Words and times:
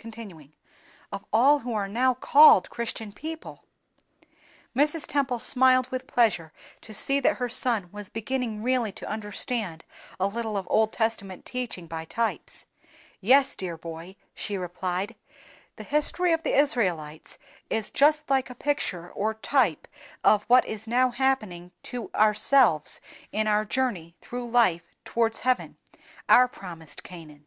Mrs. 0.00 0.52
Temple 5.08 5.38
smiled 5.40 5.88
with 5.90 6.06
pleasure 6.06 6.52
to 6.80 6.94
see 6.94 7.18
that 7.18 7.36
her 7.38 7.48
son 7.48 7.88
was 7.90 8.08
beginning 8.08 8.62
really 8.62 8.92
to 8.92 9.08
understand 9.08 9.84
a 10.20 10.28
little 10.28 10.56
of 10.56 10.68
Old 10.70 10.92
Testament 10.92 11.44
teaching 11.44 11.88
by 11.88 12.04
types. 12.04 12.64
"Yes, 13.20 13.56
dear 13.56 13.76
boy," 13.76 14.14
she 14.36 14.56
replied, 14.56 15.16
"the 15.74 15.82
history 15.82 16.32
of 16.32 16.44
the 16.44 16.56
Israelites 16.56 17.36
is 17.68 17.90
just 17.90 18.30
like 18.30 18.50
a 18.50 18.54
picture 18.54 19.10
or 19.10 19.34
type 19.34 19.88
of 20.22 20.44
what 20.44 20.64
is 20.64 20.86
now 20.86 21.10
happening 21.10 21.72
to 21.90 22.08
ourselves 22.14 23.00
in 23.32 23.48
our 23.48 23.64
journey 23.64 24.14
through 24.20 24.48
life 24.48 24.94
towards 25.04 25.40
heaven, 25.40 25.76
our 26.28 26.46
promised 26.46 27.02
Canaan. 27.02 27.46